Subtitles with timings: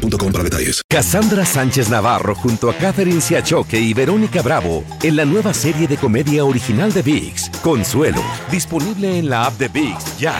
[0.00, 0.82] boostmobile.com para detalles.
[0.88, 5.96] Cassandra Sánchez Navarro junto a Catherine Siachoque y Verónica Bravo en la nueva serie de
[5.96, 10.34] comedia original de VIX, Consuelo, disponible en la app de VIX ya.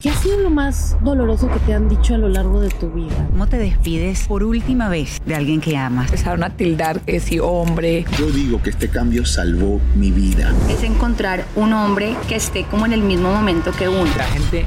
[0.00, 2.88] ¿Qué ha sido lo más doloroso que te han dicho a lo largo de tu
[2.88, 3.26] vida?
[3.32, 6.04] ¿Cómo te despides por última vez de alguien que amas?
[6.04, 8.04] Empezaron a tildar que si hombre.
[8.16, 10.54] Yo digo que este cambio salvó mi vida.
[10.70, 14.08] Es encontrar un hombre que esté como en el mismo momento que uno.
[14.16, 14.66] La gente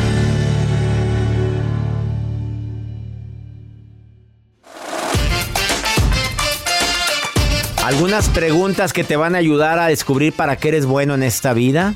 [7.83, 11.53] Algunas preguntas que te van a ayudar a descubrir para qué eres bueno en esta
[11.53, 11.95] vida.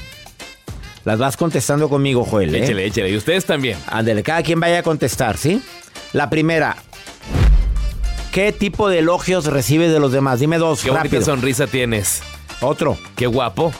[1.03, 2.55] Las vas contestando conmigo, Joel.
[2.55, 2.64] ¿eh?
[2.64, 3.09] Échale, échale.
[3.11, 3.78] Y ustedes también.
[3.88, 5.61] Ándale, cada quien vaya a contestar, ¿sí?
[6.13, 6.75] La primera.
[8.31, 10.39] ¿Qué tipo de elogios recibes de los demás?
[10.39, 11.11] Dime dos, Qué rápido.
[11.19, 12.22] bonita sonrisa tienes.
[12.61, 12.97] Otro.
[13.16, 13.72] Qué guapo.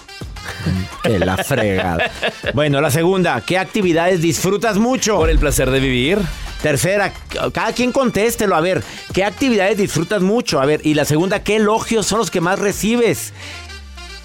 [1.04, 2.12] Que la fregada.
[2.54, 3.40] bueno, la segunda.
[3.42, 5.18] ¿Qué actividades disfrutas mucho?
[5.18, 6.20] Por el placer de vivir.
[6.62, 7.14] Tercera,
[7.54, 8.56] cada quien contéstelo.
[8.56, 10.60] A ver, ¿qué actividades disfrutas mucho?
[10.60, 13.34] A ver, y la segunda, ¿qué elogios son los que más recibes?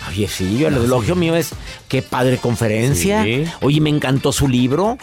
[0.08, 1.50] Oye, sí, yo el elogio mío es,
[1.88, 3.22] qué padre conferencia.
[3.22, 3.44] Sí.
[3.60, 4.96] Oye, me encantó su libro.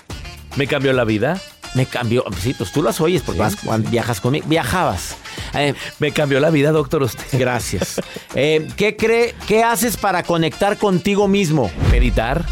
[0.55, 1.39] Me cambió la vida.
[1.75, 3.55] Me cambió, sí, pues tú las oyes porque vas,
[3.91, 4.47] viajas conmigo.
[4.47, 5.15] Viajabas.
[5.57, 7.23] Eh, Me cambió la vida, doctor, usted.
[7.39, 8.01] gracias.
[8.35, 11.71] Eh, ¿qué, cree, ¿Qué haces para conectar contigo mismo?
[11.91, 12.45] Meditar.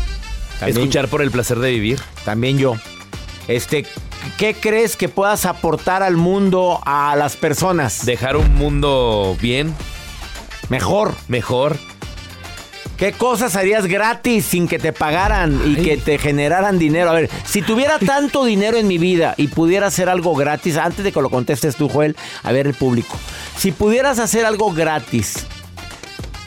[0.60, 2.00] También- Escuchar por el placer de vivir.
[2.24, 2.76] También yo.
[3.48, 3.86] Este,
[4.38, 8.06] ¿qué crees que puedas aportar al mundo, a las personas?
[8.06, 9.74] Dejar un mundo bien,
[10.70, 11.14] Mejor.
[11.28, 11.78] mejor.
[12.98, 15.84] ¿Qué cosas harías gratis sin que te pagaran y Ay.
[15.84, 17.10] que te generaran dinero?
[17.10, 21.04] A ver, si tuviera tanto dinero en mi vida y pudiera hacer algo gratis, antes
[21.04, 23.18] de que lo contestes tú, Joel, a ver el público.
[23.58, 25.46] Si pudieras hacer algo gratis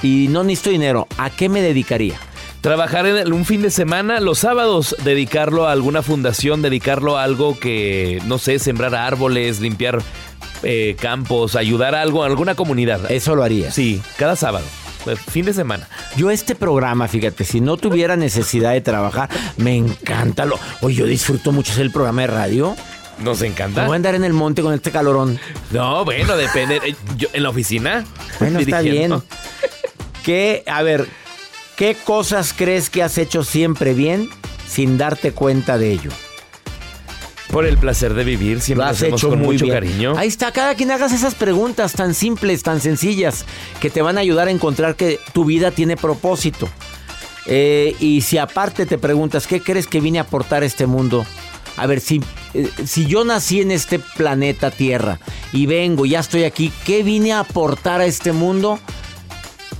[0.02, 2.18] y no necesito dinero, ¿a qué me dedicaría?
[2.62, 7.58] Trabajar en un fin de semana, los sábados, dedicarlo a alguna fundación, dedicarlo a algo
[7.58, 10.02] que, no sé, sembrar árboles, limpiar
[10.62, 13.10] eh, campos, ayudar a algo, a alguna comunidad.
[13.12, 13.70] Eso lo haría.
[13.70, 14.64] Sí, cada sábado.
[15.06, 15.88] Eh, Fin de semana.
[16.16, 20.44] Yo este programa, fíjate, si no tuviera necesidad de trabajar, me encanta.
[20.44, 22.76] Lo, oye, yo disfruto mucho hacer el programa de radio.
[23.20, 23.84] Nos encanta.
[23.84, 25.40] voy a andar en el monte con este calorón.
[25.72, 26.76] No, bueno, depende.
[26.84, 28.04] Eh, yo- en la oficina.
[28.38, 29.20] Bueno, está bien.
[30.24, 31.06] ¿Qué, a ver,
[31.76, 34.28] qué cosas crees que has hecho siempre bien
[34.68, 36.10] sin darte cuenta de ello?
[37.50, 39.74] Por el placer de vivir, siempre Lo has hacemos hecho con muy mucho bien.
[39.74, 40.14] cariño.
[40.18, 43.46] Ahí está, cada quien hagas esas preguntas tan simples, tan sencillas,
[43.80, 46.68] que te van a ayudar a encontrar que tu vida tiene propósito.
[47.46, 51.24] Eh, y si aparte te preguntas, ¿qué crees que vine a aportar a este mundo?
[51.78, 52.20] A ver, si,
[52.52, 55.18] eh, si yo nací en este planeta Tierra
[55.52, 58.78] y vengo, ya estoy aquí, ¿qué vine a aportar a este mundo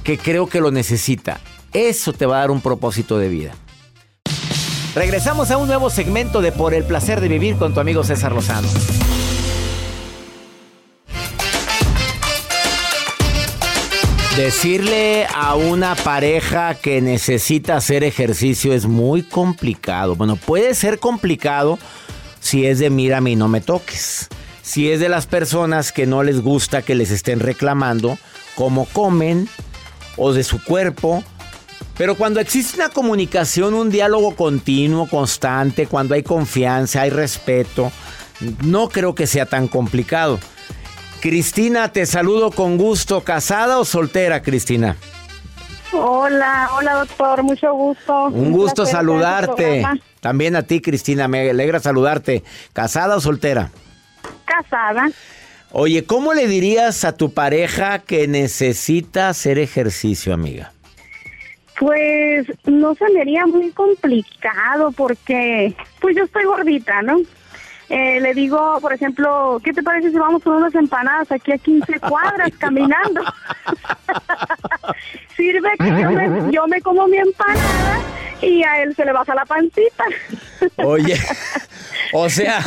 [0.04, 1.40] que creo que lo necesita?
[1.74, 3.54] Eso te va a dar un propósito de vida.
[4.94, 8.32] Regresamos a un nuevo segmento de Por el placer de vivir con tu amigo César
[8.32, 8.68] Lozano.
[14.36, 20.14] Decirle a una pareja que necesita hacer ejercicio es muy complicado.
[20.14, 21.78] Bueno, puede ser complicado
[22.40, 24.28] si es de mírame y no me toques.
[24.62, 28.16] Si es de las personas que no les gusta que les estén reclamando
[28.54, 29.48] cómo comen
[30.16, 31.24] o de su cuerpo.
[31.98, 37.90] Pero cuando existe una comunicación, un diálogo continuo, constante, cuando hay confianza, hay respeto,
[38.64, 40.38] no creo que sea tan complicado.
[41.20, 43.22] Cristina, te saludo con gusto.
[43.22, 44.96] ¿Casada o soltera, Cristina?
[45.92, 48.26] Hola, hola doctor, mucho gusto.
[48.26, 49.84] Un gusto saludarte.
[50.20, 52.44] También a ti, Cristina, me alegra saludarte.
[52.72, 53.70] ¿Casada o soltera?
[54.44, 55.10] Casada.
[55.72, 60.72] Oye, ¿cómo le dirías a tu pareja que necesita hacer ejercicio, amiga?
[61.78, 67.18] Pues no se me haría muy complicado porque pues yo estoy gordita, ¿no?
[67.88, 71.58] eh, le digo, por ejemplo, ¿qué te parece si vamos con unas empanadas aquí a
[71.58, 73.22] 15 cuadras caminando?
[75.36, 78.00] Sirve que yo me, yo me como mi empanada
[78.42, 80.04] y a él se le baja la pancita.
[80.76, 81.18] Oye,
[82.12, 82.62] o sea,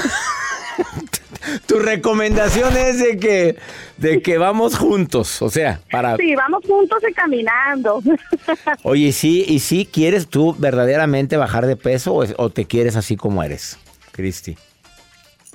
[1.65, 3.55] tu recomendación es de que,
[3.97, 6.17] de que vamos juntos, o sea, para...
[6.17, 8.01] Sí, vamos juntos y caminando.
[8.83, 13.15] Oye, sí, ¿y sí quieres tú verdaderamente bajar de peso o, o te quieres así
[13.15, 13.77] como eres,
[14.11, 14.57] Cristi?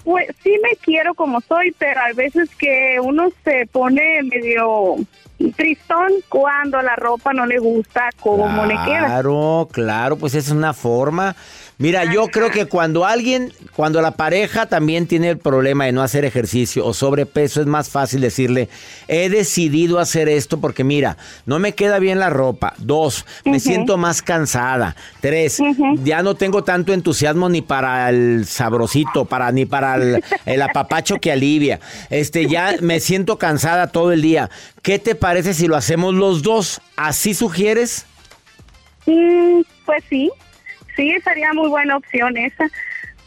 [0.05, 4.97] Pues sí me quiero como soy, pero hay veces que uno se pone medio
[5.57, 9.07] tristón cuando la ropa no le gusta como le queda.
[9.07, 11.37] Claro, claro, pues es una forma.
[11.79, 16.03] Mira, yo creo que cuando alguien, cuando la pareja también tiene el problema de no
[16.03, 18.71] hacer ejercicio o sobrepeso, es más fácil decirle,
[19.09, 22.73] he decidido hacer esto porque mira, no me queda bien la ropa.
[22.79, 24.97] Dos, me siento más cansada.
[25.21, 25.59] Tres,
[26.03, 31.17] ya no tengo tanto entusiasmo ni para el sabrosito, para ni para el, el apapacho
[31.17, 31.81] que alivia.
[32.09, 34.49] Este, ya me siento cansada todo el día.
[34.87, 36.81] ¿Qué te parece si lo hacemos los dos?
[36.95, 38.07] ¿Así sugieres?
[39.07, 40.31] Mm, pues sí,
[40.95, 42.69] sí, sería muy buena opción esa.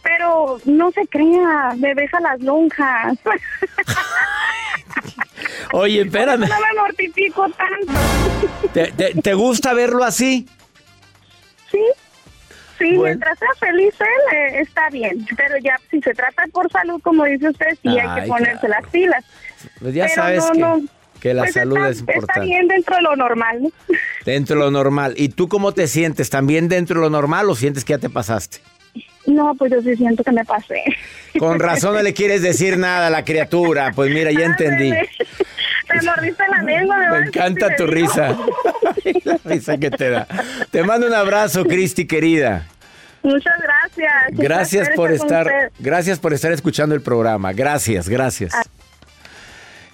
[0.02, 3.18] Pero no se crea, me besa las lonjas.
[5.74, 6.48] Oye, espérame.
[6.48, 7.92] No me mortifico tanto.
[8.74, 10.48] ¿Te, te- te gusta verlo así?
[11.70, 11.84] Sí,
[12.78, 13.04] sí, Bueno.
[13.04, 15.28] mientras sea feliz él, eh, está bien.
[15.36, 18.70] Pero ya si se trata por salud, como dice usted, sí hay Ay, que ponerse
[18.70, 19.26] las pilas.
[19.82, 20.99] Pues ya Pero sabes no, que, no.
[21.22, 22.46] Que la Pues salud está, es Está importante.
[22.48, 23.62] bien dentro de lo normal.
[23.62, 23.72] ¿no?
[24.26, 25.14] Dentro de lo normal.
[25.18, 26.30] ¿Y tú cómo te sientes?
[26.30, 28.60] ¿También dentro de lo normal o sientes que ya te pasaste?
[29.26, 30.84] No, pues yo sí siento que me pasé.
[31.40, 33.92] Con razón no le quieres decir nada a la criatura.
[33.96, 34.90] Pues mira, ya entendí.
[34.92, 36.98] Me mordiste la lengua.
[37.12, 38.38] Me encanta tu risa.
[39.24, 40.28] La risa que te da.
[40.72, 42.66] Te mando un abrazo, Cristi, querida.
[43.22, 44.14] Muchas gracias.
[44.32, 47.52] Gracias por estar, gracias por estar escuchando el programa.
[47.54, 48.54] Gracias, gracias.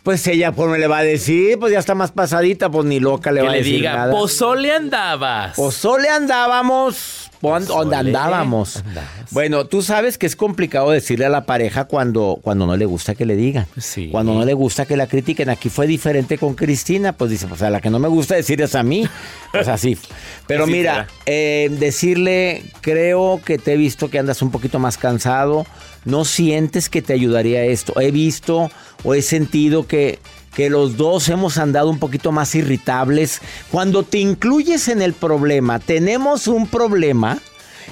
[0.06, 3.00] Pues ella, pues me le va a decir, pues ya está más pasadita, pues ni
[3.00, 4.12] loca le Que va a le decir diga, nada.
[4.12, 5.56] pozole andabas.
[5.56, 7.31] Pozole andábamos.
[7.42, 8.84] ¿Dónde Pozole andábamos?
[9.31, 13.16] Bueno, tú sabes que es complicado decirle a la pareja cuando, cuando no le gusta
[13.16, 13.66] que le digan.
[14.12, 15.50] Cuando no le gusta que la critiquen.
[15.50, 17.13] Aquí fue diferente con Cristina.
[17.13, 19.07] Pues dice, pues a la que no me gusta decir es a mí.
[19.52, 19.98] Pues así.
[20.48, 25.66] Pero mira, eh, decirle, creo que te he visto que andas un poquito más cansado.
[26.06, 28.00] ¿No sientes que te ayudaría esto?
[28.00, 28.69] He visto
[29.04, 30.19] o he sentido que,
[30.56, 33.42] que los dos hemos andado un poquito más irritables.
[33.72, 37.40] Cuando te incluyes en el problema, tenemos un problema,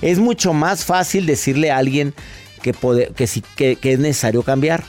[0.01, 2.13] es mucho más fácil decirle a alguien
[2.61, 4.83] que, pode- que, sí- que- que es necesario cambiar.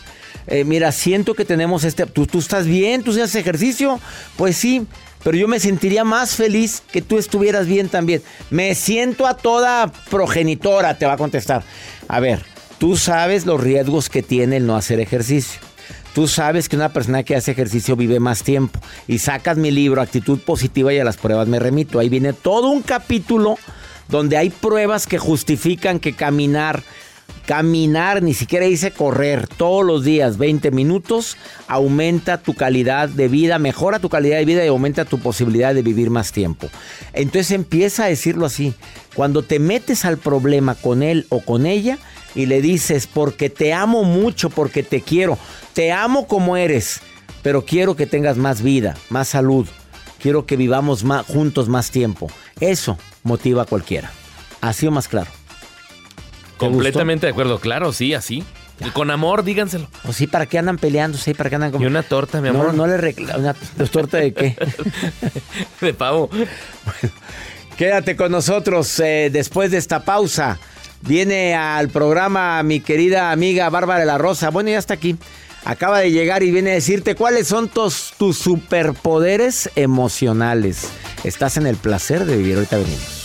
[0.47, 2.05] Eh, mira, siento que tenemos este...
[2.06, 3.03] ¿tú, ¿Tú estás bien?
[3.03, 3.99] ¿Tú haces ejercicio?
[4.37, 4.87] Pues sí,
[5.23, 8.23] pero yo me sentiría más feliz que tú estuvieras bien también.
[8.50, 11.62] Me siento a toda progenitora, te va a contestar.
[12.09, 12.44] A ver,
[12.84, 15.58] tú sabes los riesgos que tiene el no hacer ejercicio.
[16.14, 18.78] Tú sabes que una persona que hace ejercicio vive más tiempo.
[19.08, 21.98] Y sacas mi libro, Actitud Positiva y a las pruebas me remito.
[21.98, 23.56] Ahí viene todo un capítulo
[24.08, 26.82] donde hay pruebas que justifican que caminar,
[27.47, 31.37] caminar, ni siquiera dice correr, todos los días 20 minutos,
[31.69, 35.82] aumenta tu calidad de vida, mejora tu calidad de vida y aumenta tu posibilidad de
[35.82, 36.69] vivir más tiempo.
[37.12, 38.75] Entonces empieza a decirlo así.
[39.15, 41.99] Cuando te metes al problema con él o con ella
[42.35, 45.38] y le dices, porque te amo mucho, porque te quiero,
[45.73, 47.00] te amo como eres,
[47.43, 49.69] pero quiero que tengas más vida, más salud,
[50.19, 52.29] quiero que vivamos más, juntos más tiempo.
[52.59, 54.11] Eso motiva a cualquiera.
[54.61, 55.31] Así o más claro.
[56.58, 58.44] ¿Te Completamente de acuerdo, claro, sí, así.
[58.84, 59.87] Y con amor, díganselo.
[60.08, 61.16] O sí, ¿para qué andan peleando?
[61.16, 61.84] Sí, ¿para qué andan como...
[61.84, 62.75] Y una torta, mi No, amor.
[62.75, 63.54] no le recla- una
[63.88, 64.56] torta de qué?
[65.80, 66.28] de pavo.
[67.76, 70.58] Quédate con nosotros eh, después de esta pausa.
[71.02, 74.50] Viene al programa mi querida amiga Bárbara de la Rosa.
[74.50, 75.16] Bueno, ya está aquí.
[75.64, 80.88] Acaba de llegar y viene a decirte cuáles son tus, tus superpoderes emocionales.
[81.25, 82.56] Estás en el placer de vivir.
[82.56, 83.25] Ahorita venimos.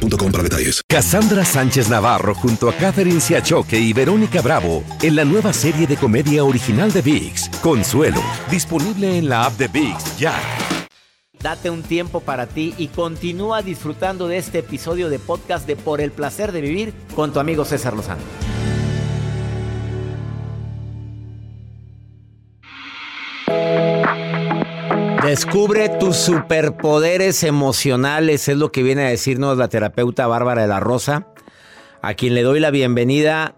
[0.00, 0.82] boostmobile.com para detalles.
[0.88, 5.96] Cassandra Sánchez Navarro junto a Catherine Siachoque y Verónica Bravo en la nueva serie de
[5.96, 10.34] comedia original de VIX, Consuelo, disponible en la app de VIX ya.
[11.42, 16.02] Date un tiempo para ti y continúa disfrutando de este episodio de podcast de Por
[16.02, 18.20] el placer de vivir con tu amigo César Lozano.
[25.30, 30.80] Descubre tus superpoderes emocionales, es lo que viene a decirnos la terapeuta Bárbara de la
[30.80, 31.28] Rosa,
[32.02, 33.54] a quien le doy la bienvenida.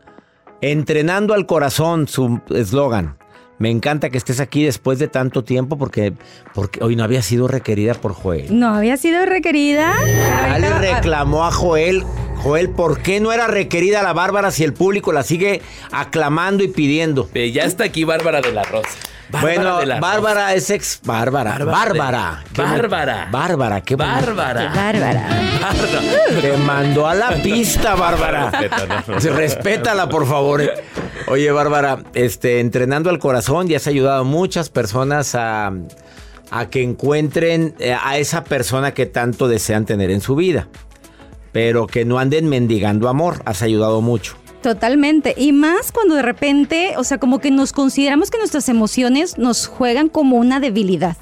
[0.61, 3.17] Entrenando al corazón, su eslogan.
[3.59, 6.13] Me encanta que estés aquí después de tanto tiempo porque,
[6.53, 8.59] porque hoy no había sido requerida por Joel.
[8.59, 9.95] No había sido requerida.
[10.05, 12.05] Ya le reclamó a Joel.
[12.43, 16.69] Joel, ¿por qué no era requerida la Bárbara si el público la sigue aclamando y
[16.69, 17.29] pidiendo?
[17.35, 18.89] Eh, ya está aquí Bárbara de la Rosa.
[19.31, 21.01] Bárbara bueno, de la Bárbara es ex.
[21.05, 21.57] Bárbara.
[21.65, 22.43] Bárbara.
[22.55, 23.29] Bárbara.
[23.31, 23.81] Bárbara.
[23.81, 23.95] Qué.
[23.95, 24.73] Bárbara.
[24.75, 25.29] Bárbara.
[26.41, 28.51] Te mandó a la pista, Bárbara.
[29.07, 30.63] Respétala, por favor.
[31.29, 35.73] Oye, Bárbara, este, entrenando al corazón, ya has ayudado a muchas personas a,
[36.51, 40.67] a que encuentren eh, a esa persona que tanto desean tener en su vida.
[41.53, 43.43] Pero que no anden mendigando amor.
[43.45, 44.37] Has ayudado mucho.
[44.63, 45.35] Totalmente.
[45.37, 49.67] Y más cuando de repente, o sea, como que nos consideramos que nuestras emociones nos
[49.67, 51.17] juegan como una debilidad.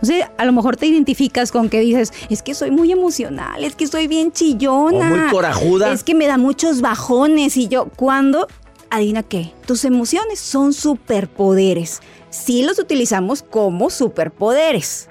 [0.00, 3.64] O sea, a lo mejor te identificas con que dices, es que soy muy emocional,
[3.64, 5.12] es que soy bien chillona.
[5.12, 5.92] O muy corajuda.
[5.92, 7.56] Es que me da muchos bajones.
[7.56, 8.46] Y yo, cuando,
[8.90, 12.00] adivina qué, tus emociones son superpoderes.
[12.30, 15.08] Sí los utilizamos como superpoderes.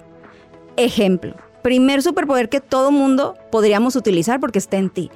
[0.78, 5.10] Ejemplo, primer superpoder que todo mundo podríamos utilizar porque está en ti.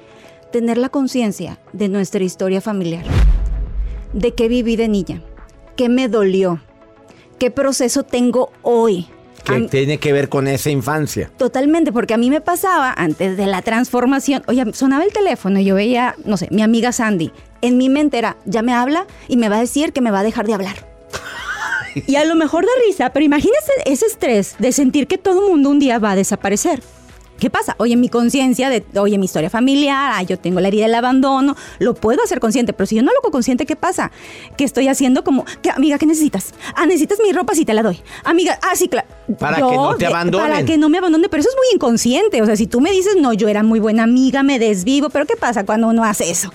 [0.50, 3.04] Tener la conciencia de nuestra historia familiar.
[4.12, 5.22] De qué viví de niña.
[5.76, 6.60] ¿Qué me dolió?
[7.38, 9.06] ¿Qué proceso tengo hoy?
[9.44, 11.30] Que tiene que ver con esa infancia.
[11.36, 15.64] Totalmente, porque a mí me pasaba antes de la transformación, oye, sonaba el teléfono y
[15.64, 17.30] yo veía, no sé, mi amiga Sandy.
[17.62, 20.20] En mi mente era, ya me habla y me va a decir que me va
[20.20, 20.87] a dejar de hablar.
[22.06, 25.50] Y a lo mejor da risa, pero imagínese ese estrés de sentir que todo el
[25.50, 26.82] mundo un día va a desaparecer.
[27.38, 27.76] ¿Qué pasa?
[27.78, 31.56] Oye, mi conciencia de, oye, mi historia familiar, ah, yo tengo la herida del abandono,
[31.78, 34.10] lo puedo hacer consciente, pero si yo no lo hago consciente, ¿qué pasa?
[34.56, 36.52] Que estoy haciendo como, ¿qué, amiga, ¿qué necesitas?
[36.74, 38.00] Ah, necesitas mi ropa, sí te la doy.
[38.24, 39.06] Amiga, ah, sí, claro.
[39.38, 40.50] Para que no te abandonen.
[40.50, 42.42] Para que no me abandone, pero eso es muy inconsciente.
[42.42, 45.24] O sea, si tú me dices, no, yo era muy buena amiga, me desvivo, pero
[45.24, 46.52] ¿qué pasa cuando uno hace eso?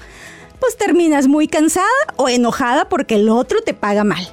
[0.59, 4.27] Pues terminas muy cansada o enojada porque el otro te paga mal.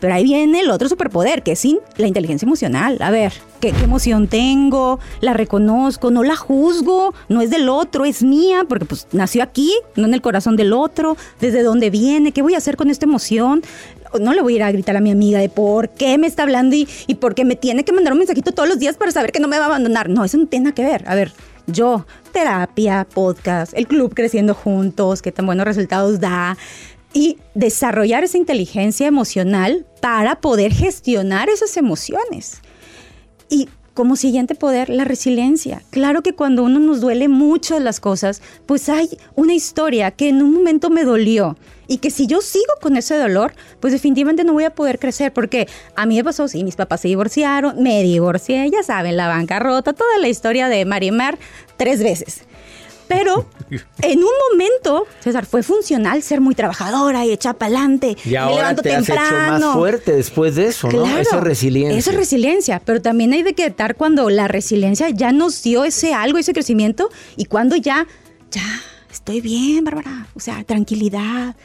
[0.00, 2.98] Pero ahí viene el otro superpoder, que es la inteligencia emocional.
[3.00, 4.98] A ver, ¿qué, qué emoción tengo?
[5.20, 9.72] La reconozco, no la juzgo, no es del otro, es mía, porque pues nació aquí,
[9.96, 13.06] no en el corazón del otro, desde dónde viene, qué voy a hacer con esta
[13.06, 13.62] emoción.
[14.20, 16.44] No le voy a ir a gritar a mi amiga de por qué me está
[16.44, 19.10] hablando y, y por qué me tiene que mandar un mensajito todos los días para
[19.10, 20.08] saber que no me va a abandonar.
[20.08, 21.04] No, eso no tiene nada que ver.
[21.06, 21.32] A ver,
[21.66, 26.56] yo, terapia, podcast, el club creciendo juntos, qué tan buenos resultados da
[27.16, 32.60] y desarrollar esa inteligencia emocional para poder gestionar esas emociones.
[33.48, 35.82] Y como siguiente poder, la resiliencia.
[35.88, 40.42] Claro que cuando uno nos duele mucho las cosas, pues hay una historia que en
[40.42, 41.56] un momento me dolió
[41.88, 45.32] y que si yo sigo con ese dolor, pues definitivamente no voy a poder crecer
[45.32, 49.28] porque a mí me pasó, sí, mis papás se divorciaron, me divorcié, ya saben, la
[49.28, 51.38] bancarrota, toda la historia de Marimar
[51.78, 52.45] tres veces.
[53.08, 53.48] Pero
[54.02, 58.16] en un momento, César, fue funcional ser muy trabajadora y echar para adelante.
[58.24, 61.02] Y ahora te has hecho más fuerte después de eso, ¿no?
[61.02, 61.98] Claro, Esa resiliencia.
[61.98, 66.38] Esa resiliencia, pero también hay de quedar cuando la resiliencia ya nos dio ese algo,
[66.38, 68.06] ese crecimiento, y cuando ya,
[68.50, 70.26] ya, estoy bien, Bárbara.
[70.34, 71.56] O sea, tranquilidad,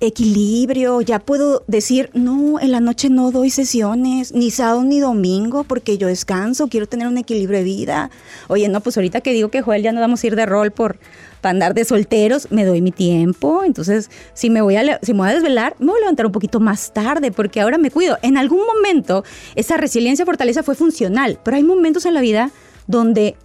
[0.00, 5.64] equilibrio, ya puedo decir, no, en la noche no doy sesiones, ni sábado ni domingo,
[5.64, 8.10] porque yo descanso, quiero tener un equilibrio de vida.
[8.48, 10.70] Oye, no, pues ahorita que digo que Joel ya no vamos a ir de rol
[10.70, 10.98] por
[11.40, 13.64] para andar de solteros, me doy mi tiempo.
[13.64, 16.32] Entonces, si me voy a si me voy a desvelar, me voy a levantar un
[16.32, 18.16] poquito más tarde, porque ahora me cuido.
[18.22, 19.24] En algún momento,
[19.56, 22.50] esa resiliencia, fortaleza fue funcional, pero hay momentos en la vida
[22.86, 23.36] donde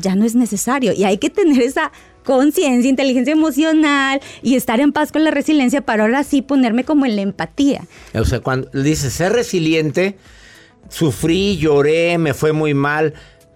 [0.00, 1.92] ya no es necesario y hay que tener esa
[2.24, 7.06] conciencia, inteligencia emocional y estar en paz con la resiliencia para ahora sí ponerme como
[7.06, 7.84] en la empatía.
[8.14, 10.16] O sea, cuando dices ser resiliente,
[10.88, 13.14] sufrí, lloré, me fue muy mal,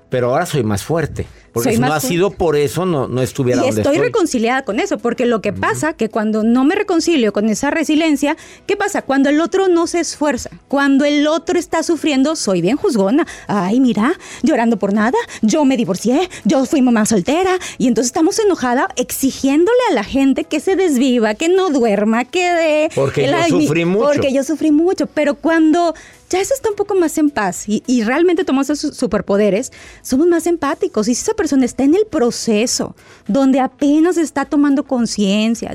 [0.09, 1.27] pero ahora soy más fuerte.
[1.53, 4.09] Porque Soy si no ha sido por eso, no, no estuviera Y donde estoy estoy.
[4.09, 8.37] reconciliada con eso, porque lo que pasa que cuando no me reconcilio con esa resiliencia,
[8.67, 9.03] ¿qué pasa?
[9.03, 13.25] Cuando el otro no se esfuerza, cuando el otro está sufriendo, soy bien juzgona.
[13.47, 18.37] Ay, mira, llorando por nada, yo me divorcié, yo fui mamá soltera, y entonces estamos
[18.41, 22.91] enojada exigiéndole a la gente que se desviva, que no duerma, que de...
[22.97, 24.07] Porque que yo sufrí mucho.
[24.07, 25.95] Porque yo sufrí mucho, pero cuando
[26.35, 29.73] ya eso está un poco más en paz y, y realmente tomamos esos superpoderes,
[30.03, 31.07] somos más empáticos.
[31.09, 32.95] Y si esa persona está en el proceso,
[33.29, 35.73] donde apenas está tomando conciencia,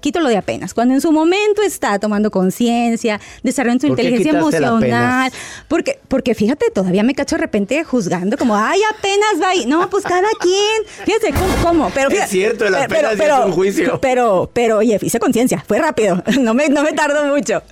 [0.00, 4.02] quito lo de apenas, cuando en su momento está tomando conciencia, desarrollando su ¿Por qué
[4.04, 5.32] inteligencia emocional,
[5.68, 9.66] porque, porque fíjate, todavía me cacho de repente juzgando, como, ay, apenas va ahí.
[9.66, 11.04] No, pues cada quien.
[11.04, 11.54] Fíjate, ¿cómo?
[11.62, 11.90] cómo?
[11.94, 14.00] Pero, Es fíjate- cierto, el pero- apenas ya es un juicio.
[14.00, 17.62] Pero, pero, oye, hice conciencia, fue rápido, no me, no me tardó mucho.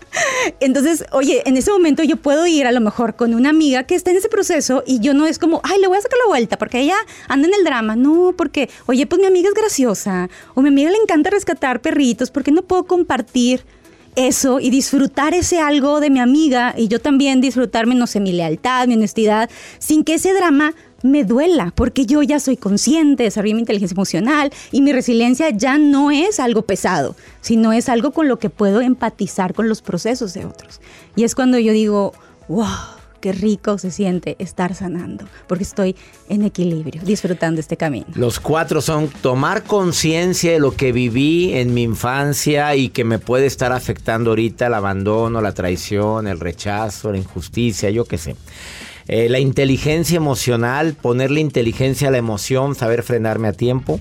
[0.61, 3.95] Entonces, oye, en ese momento yo puedo ir a lo mejor con una amiga que
[3.95, 6.29] está en ese proceso y yo no es como, ay, le voy a sacar la
[6.29, 6.97] vuelta porque ella
[7.29, 7.97] anda en el drama.
[7.97, 12.31] No, porque, oye, pues mi amiga es graciosa o mi amiga le encanta rescatar perritos,
[12.31, 13.67] porque no puedo compartir
[14.17, 18.33] eso y disfrutar ese algo de mi amiga y yo también disfrutarme, no sé, mi
[18.33, 23.55] lealtad, mi honestidad, sin que ese drama me duela, porque yo ya soy consciente, desarrollé
[23.55, 28.27] mi inteligencia emocional y mi resiliencia ya no es algo pesado, sino es algo con
[28.27, 30.81] lo que puedo empatizar con los procesos de otros.
[31.15, 32.15] Y es cuando yo digo,
[32.49, 32.67] wow,
[33.25, 35.97] qué rico se siente estar sanando, porque estoy
[36.29, 38.05] en equilibrio, disfrutando este camino.
[38.15, 43.19] Los cuatro son tomar conciencia de lo que viví en mi infancia y que me
[43.19, 48.37] puede estar afectando ahorita el abandono, la traición, el rechazo, la injusticia, yo qué sé.
[49.09, 54.01] Eh, la inteligencia emocional, ponerle inteligencia a la emoción, saber frenarme a tiempo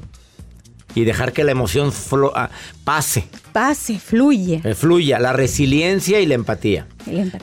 [0.96, 1.92] y dejar que la emoción
[2.36, 2.50] ah,
[2.84, 4.62] pase, Pase, fluye.
[4.64, 5.20] eh, fluya.
[5.20, 6.88] La resiliencia y la empatía.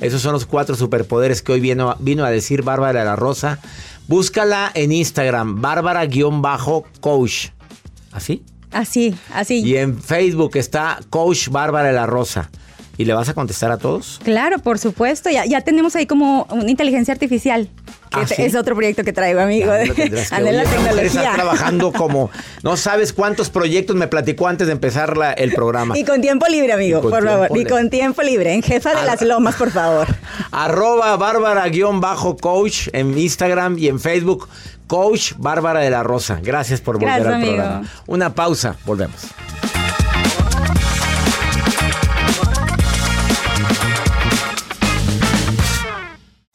[0.01, 3.59] Esos son los cuatro superpoderes que hoy vino, vino a decir Bárbara de la Rosa.
[4.09, 7.49] Búscala en Instagram, Bárbara-coach.
[8.13, 8.43] ¿Así?
[8.73, 9.63] Así, así.
[9.65, 12.51] Y en Facebook está Coach Bárbara de la Rosa.
[13.01, 14.21] ¿Y le vas a contestar a todos?
[14.25, 15.31] Claro, por supuesto.
[15.31, 17.67] Ya, ya tenemos ahí como una inteligencia artificial.
[18.11, 18.35] Que ¿Ah, sí?
[18.43, 19.73] Es otro proyecto que traigo, amigo.
[19.73, 19.95] En la
[20.65, 21.33] tecnología.
[21.35, 22.29] trabajando como...
[22.63, 25.97] No sabes cuántos proyectos me platicó antes de empezar la- el programa.
[25.97, 27.57] Y con tiempo libre, amigo, por favor.
[27.57, 28.53] Y con tiempo libre.
[28.53, 30.07] En jefa de las lomas, por favor.
[30.51, 34.47] Arroba Bárbara-coach en Instagram y en Facebook.
[34.89, 36.39] Coach Bárbara de la Rosa.
[36.43, 37.55] Gracias por volver Gracias, al amigo.
[37.57, 37.89] programa.
[38.09, 38.77] Una pausa.
[38.85, 39.23] Volvemos.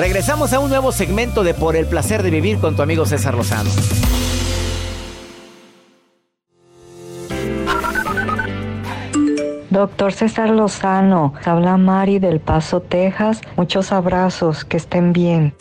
[0.00, 3.34] Regresamos a un nuevo segmento de Por el placer de vivir con tu amigo César
[3.34, 3.68] Lozano.
[9.68, 13.42] Doctor César Lozano, habla Mari del Paso, Texas.
[13.58, 15.54] Muchos abrazos, que estén bien.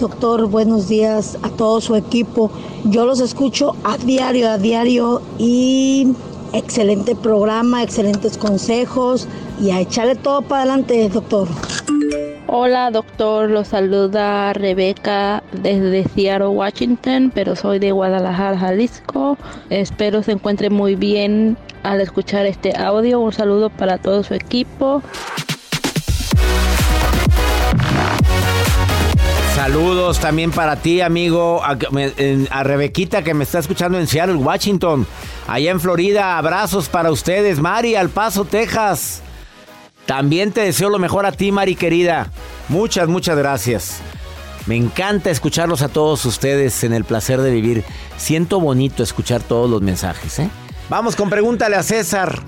[0.00, 2.50] Doctor, buenos días a todo su equipo.
[2.84, 6.14] Yo los escucho a diario, a diario y
[6.54, 9.28] excelente programa, excelentes consejos
[9.60, 11.46] y a echarle todo para adelante, doctor.
[12.54, 19.38] Hola doctor, los saluda Rebeca desde Seattle, Washington, pero soy de Guadalajara, Jalisco.
[19.70, 23.20] Espero se encuentre muy bien al escuchar este audio.
[23.20, 25.02] Un saludo para todo su equipo.
[29.54, 31.78] Saludos también para ti, amigo, a,
[32.50, 35.06] a Rebequita que me está escuchando en Seattle, Washington.
[35.48, 37.60] Allá en Florida, abrazos para ustedes.
[37.60, 39.22] Mari, al Paso, Texas.
[40.06, 42.30] También te deseo lo mejor a ti, Mari querida.
[42.68, 44.00] Muchas, muchas gracias.
[44.66, 47.84] Me encanta escucharlos a todos ustedes en el placer de vivir.
[48.16, 50.48] Siento bonito escuchar todos los mensajes, ¿eh?
[50.88, 52.40] Vamos con pregúntale a César.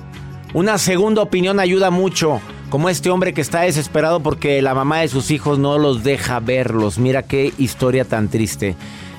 [0.52, 2.40] Una segunda opinión ayuda mucho.
[2.70, 6.40] Como este hombre que está desesperado porque la mamá de sus hijos no los deja
[6.40, 6.98] verlos.
[6.98, 8.76] Mira qué historia tan triste.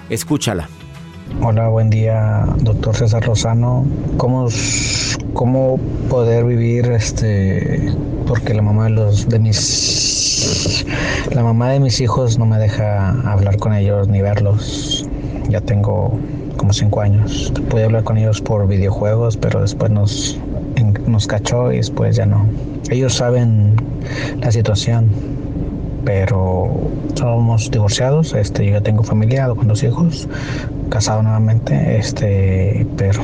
[0.10, 0.70] Escúchala.
[1.42, 3.84] Hola, buen día, doctor César Lozano.
[4.18, 4.48] ¿Cómo,
[5.34, 7.92] cómo poder vivir este
[8.28, 10.86] porque la mamá de los de mis
[11.32, 15.08] la mamá de mis hijos no me deja hablar con ellos ni verlos.
[15.50, 16.18] Ya tengo
[16.58, 17.52] como cinco años.
[17.70, 20.40] Pude hablar con ellos por videojuegos, pero después nos
[21.08, 22.46] nos cachó y después ya no.
[22.92, 23.76] Ellos saben
[24.42, 25.10] la situación,
[26.06, 26.70] pero
[27.16, 28.34] somos divorciados.
[28.34, 30.28] Este, yo ya tengo familia con dos hijos,
[30.90, 33.22] casado nuevamente, este, pero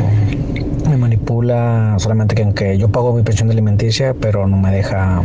[0.89, 5.21] me manipula solamente que aunque yo pago mi pensión de alimenticia, pero no me deja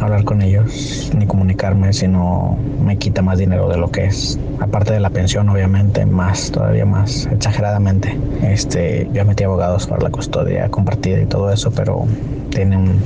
[0.00, 4.38] hablar con ellos ni comunicarme, sino me quita más dinero de lo que es.
[4.60, 8.16] Aparte de la pensión, obviamente, más, todavía más, exageradamente.
[8.42, 12.06] Este, yo metí abogados para la custodia compartida y todo eso, pero
[12.50, 13.00] tiene un,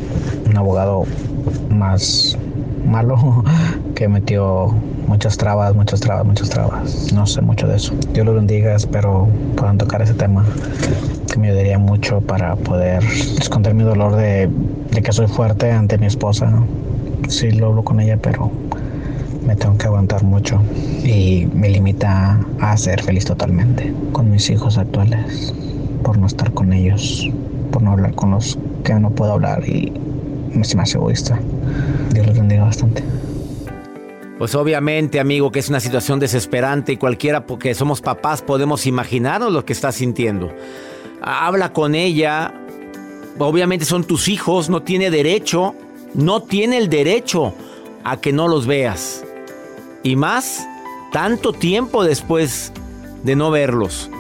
[0.49, 1.05] un abogado
[1.71, 2.37] más
[2.87, 3.45] malo
[3.95, 4.75] que metió
[5.07, 7.13] muchas trabas, muchas trabas, muchas trabas.
[7.13, 7.95] No sé mucho de eso.
[8.13, 10.45] Dios lo bendiga, espero puedan tocar ese tema
[11.31, 13.03] que me ayudaría mucho para poder
[13.39, 14.51] esconder mi dolor de,
[14.91, 16.53] de que soy fuerte ante mi esposa.
[17.29, 18.51] Sí lo hablo con ella, pero
[19.47, 20.61] me tengo que aguantar mucho
[21.05, 25.53] y me limita a ser feliz totalmente con mis hijos actuales
[26.03, 27.31] por no estar con ellos,
[27.71, 29.93] por no hablar con los que no puedo hablar y
[30.61, 31.39] hace egoísta.
[32.15, 33.03] Los bendiga bastante.
[34.39, 39.53] Pues obviamente, amigo, que es una situación desesperante y cualquiera porque somos papás podemos imaginarnos
[39.53, 40.53] lo que estás sintiendo.
[41.21, 42.53] Habla con ella.
[43.39, 45.75] Obviamente son tus hijos, no tiene derecho,
[46.15, 47.55] no tiene el derecho
[48.05, 49.25] a que no los veas.
[50.03, 50.67] Y más,
[51.13, 52.73] tanto tiempo después
[53.23, 54.11] de no verlos.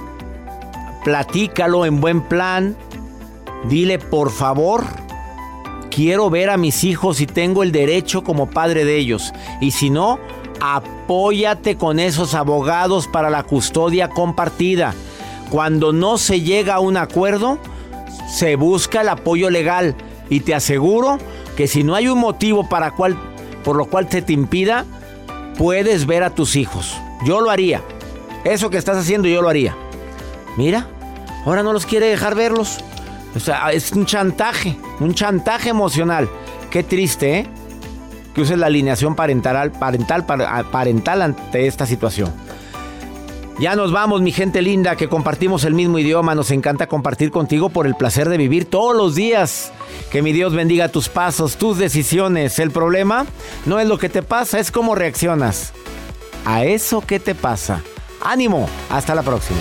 [1.04, 2.76] Platícalo en buen plan.
[3.68, 4.84] Dile, por favor,
[5.94, 9.32] quiero ver a mis hijos y tengo el derecho como padre de ellos.
[9.60, 10.18] Y si no,
[10.60, 14.94] apóyate con esos abogados para la custodia compartida.
[15.50, 17.58] Cuando no se llega a un acuerdo,
[18.32, 19.94] se busca el apoyo legal.
[20.30, 21.18] Y te aseguro
[21.56, 23.18] que si no hay un motivo para cual,
[23.62, 24.86] por lo cual se te impida,
[25.58, 26.96] puedes ver a tus hijos.
[27.26, 27.82] Yo lo haría.
[28.44, 29.76] Eso que estás haciendo yo lo haría.
[30.56, 30.86] Mira,
[31.44, 32.78] ahora no los quiere dejar verlos.
[33.34, 36.28] O sea, es un chantaje, un chantaje emocional.
[36.70, 37.46] Qué triste, ¿eh?
[38.34, 42.32] Que uses la alineación parental, parental, parental ante esta situación.
[43.58, 46.34] Ya nos vamos, mi gente linda, que compartimos el mismo idioma.
[46.34, 49.72] Nos encanta compartir contigo por el placer de vivir todos los días.
[50.10, 52.58] Que mi Dios bendiga tus pasos, tus decisiones.
[52.58, 53.26] El problema
[53.66, 55.72] no es lo que te pasa, es cómo reaccionas
[56.44, 57.82] a eso que te pasa.
[58.22, 59.60] Ánimo, hasta la próxima.